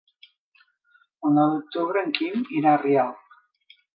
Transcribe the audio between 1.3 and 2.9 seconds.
nou d'octubre en Quim irà a